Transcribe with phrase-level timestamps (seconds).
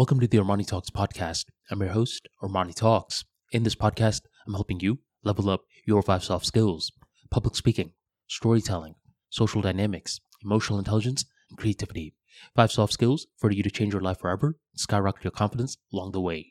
[0.00, 1.44] Welcome to the Armani Talks podcast.
[1.70, 3.26] I'm your host, Armani Talks.
[3.52, 6.90] In this podcast, I'm helping you level up your five soft skills
[7.30, 7.92] public speaking,
[8.26, 8.94] storytelling,
[9.28, 12.14] social dynamics, emotional intelligence, and creativity.
[12.56, 16.12] Five soft skills for you to change your life forever and skyrocket your confidence along
[16.12, 16.50] the way.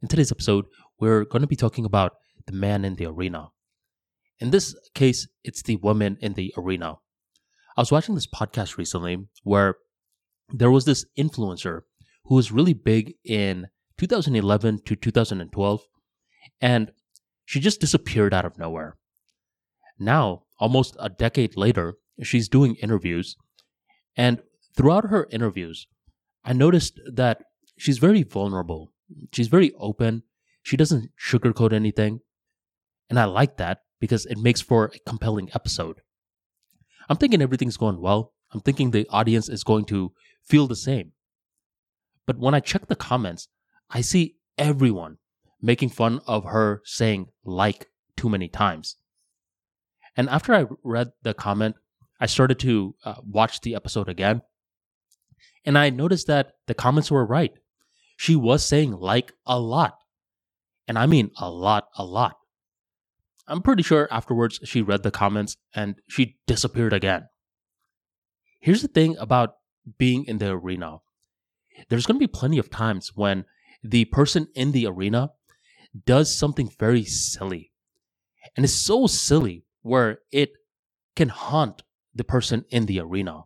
[0.00, 0.64] In today's episode,
[0.98, 2.14] we're going to be talking about
[2.46, 3.48] the man in the arena.
[4.38, 6.94] In this case, it's the woman in the arena.
[7.76, 9.74] I was watching this podcast recently where
[10.48, 11.82] there was this influencer
[12.28, 15.80] who was really big in 2011 to 2012,
[16.60, 16.92] and
[17.44, 18.96] she just disappeared out of nowhere.
[19.98, 23.36] Now, almost a decade later, she's doing interviews,
[24.16, 24.40] and
[24.76, 25.86] throughout her interviews,
[26.44, 27.42] I noticed that
[27.78, 28.92] she's very vulnerable.
[29.32, 30.22] She's very open.
[30.62, 32.20] She doesn't sugarcoat anything.
[33.08, 36.02] And I like that because it makes for a compelling episode.
[37.08, 38.34] I'm thinking everything's going well.
[38.52, 40.12] I'm thinking the audience is going to
[40.44, 41.12] feel the same.
[42.28, 43.48] But when I check the comments,
[43.88, 45.16] I see everyone
[45.62, 47.86] making fun of her saying like
[48.18, 48.96] too many times.
[50.14, 51.76] And after I read the comment,
[52.20, 54.42] I started to uh, watch the episode again.
[55.64, 57.52] And I noticed that the comments were right.
[58.18, 59.96] She was saying like a lot.
[60.86, 62.36] And I mean a lot, a lot.
[63.46, 67.26] I'm pretty sure afterwards she read the comments and she disappeared again.
[68.60, 69.54] Here's the thing about
[69.96, 70.98] being in the arena
[71.88, 73.44] there's going to be plenty of times when
[73.82, 75.30] the person in the arena
[76.04, 77.72] does something very silly.
[78.56, 80.50] And it's so silly where it
[81.16, 81.82] can haunt
[82.14, 83.42] the person in the arena.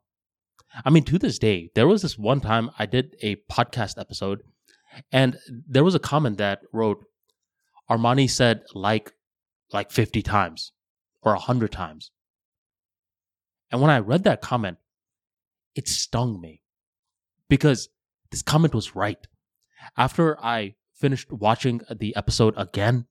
[0.85, 4.43] I mean, to this day, there was this one time I did a podcast episode,
[5.11, 7.05] and there was a comment that wrote,
[7.91, 9.13] Armani said like
[9.73, 10.73] like 50 times
[11.23, 12.11] or 100 times.
[13.71, 14.79] And when I read that comment,
[15.75, 16.63] it stung me
[17.49, 17.89] because
[18.33, 19.25] this comment was right.
[19.97, 23.07] After I finished watching the episode again,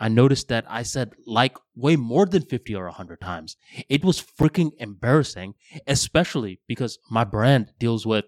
[0.00, 3.56] I noticed that I said like way more than 50 or 100 times.
[3.88, 5.54] It was freaking embarrassing,
[5.86, 8.24] especially because my brand deals with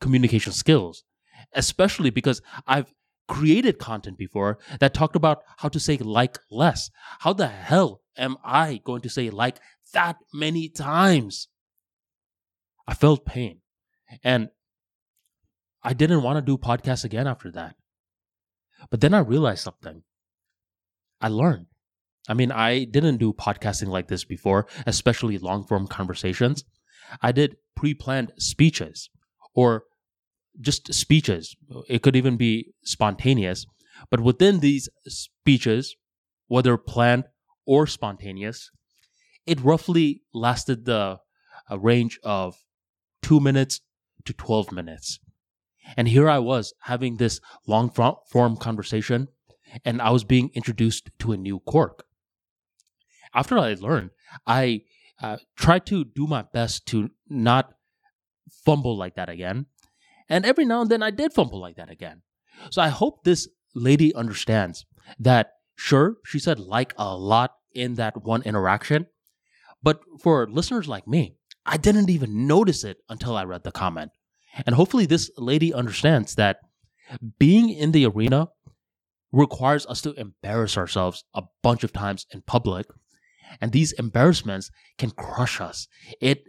[0.00, 1.04] communication skills,
[1.52, 2.92] especially because I've
[3.28, 6.90] created content before that talked about how to say like less.
[7.20, 9.58] How the hell am I going to say like
[9.92, 11.48] that many times?
[12.86, 13.60] I felt pain.
[14.22, 14.50] And
[15.86, 17.76] I didn't want to do podcasts again after that.
[18.90, 20.02] But then I realized something.
[21.20, 21.66] I learned.
[22.28, 26.64] I mean, I didn't do podcasting like this before, especially long form conversations.
[27.22, 29.10] I did pre planned speeches
[29.54, 29.84] or
[30.60, 31.54] just speeches.
[31.88, 33.64] It could even be spontaneous.
[34.10, 35.94] But within these speeches,
[36.48, 37.26] whether planned
[37.64, 38.72] or spontaneous,
[39.46, 41.20] it roughly lasted the
[41.70, 42.56] uh, range of
[43.22, 43.82] two minutes
[44.24, 45.20] to 12 minutes.
[45.96, 49.28] And here I was having this long form conversation,
[49.84, 52.04] and I was being introduced to a new quirk.
[53.34, 54.10] After I learned,
[54.46, 54.82] I
[55.22, 57.74] uh, tried to do my best to not
[58.64, 59.66] fumble like that again.
[60.28, 62.22] And every now and then I did fumble like that again.
[62.70, 64.86] So I hope this lady understands
[65.18, 69.06] that, sure, she said like a lot in that one interaction.
[69.82, 74.12] But for listeners like me, I didn't even notice it until I read the comment.
[74.64, 76.58] And hopefully, this lady understands that
[77.38, 78.48] being in the arena
[79.32, 82.86] requires us to embarrass ourselves a bunch of times in public.
[83.60, 85.88] And these embarrassments can crush us,
[86.20, 86.44] it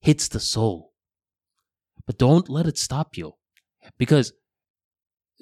[0.00, 0.92] hits the soul.
[2.06, 3.34] But don't let it stop you.
[3.98, 4.32] Because,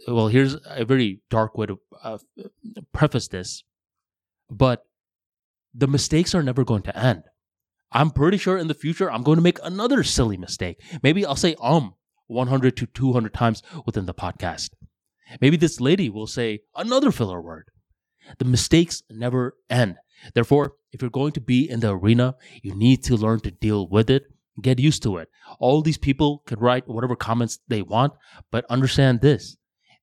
[0.06, 2.18] well, here's a very dark way to uh,
[2.92, 3.64] preface this,
[4.50, 4.82] but
[5.74, 7.22] the mistakes are never going to end.
[7.90, 10.82] I'm pretty sure in the future I'm going to make another silly mistake.
[11.02, 11.94] Maybe I'll say um
[12.28, 14.70] 100 to 200 times within the podcast.
[15.40, 17.70] Maybe this lady will say another filler word.
[18.38, 19.96] The mistakes never end.
[20.34, 23.88] Therefore, if you're going to be in the arena, you need to learn to deal
[23.88, 24.24] with it,
[24.60, 25.28] get used to it.
[25.58, 28.14] All these people can write whatever comments they want,
[28.50, 29.56] but understand this.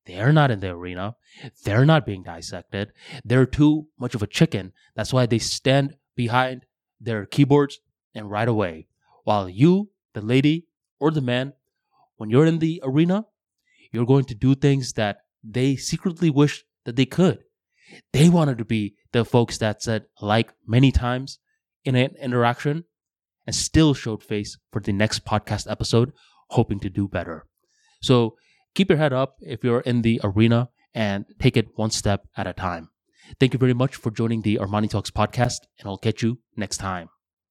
[0.05, 1.15] They're not in the arena.
[1.63, 2.91] They're not being dissected.
[3.23, 4.71] They're too much of a chicken.
[4.95, 6.65] That's why they stand behind
[6.99, 7.79] their keyboards
[8.13, 8.87] and write away.
[9.23, 10.67] While you, the lady
[10.99, 11.53] or the man,
[12.17, 13.25] when you're in the arena,
[13.91, 17.39] you're going to do things that they secretly wish that they could.
[18.13, 21.39] They wanted to be the folks that said like many times
[21.83, 22.85] in an interaction
[23.45, 26.11] and still showed face for the next podcast episode,
[26.49, 27.45] hoping to do better.
[28.01, 28.35] So
[28.73, 32.47] keep your head up if you're in the arena and take it one step at
[32.47, 32.89] a time.
[33.39, 36.77] Thank you very much for joining the Armani Talks podcast, and I'll catch you next
[36.77, 37.09] time.